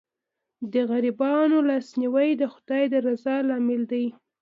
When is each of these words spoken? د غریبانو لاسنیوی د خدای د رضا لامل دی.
د 0.73 0.75
غریبانو 0.89 1.57
لاسنیوی 1.69 2.29
د 2.35 2.43
خدای 2.53 2.83
د 2.93 2.95
رضا 3.07 3.35
لامل 3.47 3.81
دی. 3.91 4.05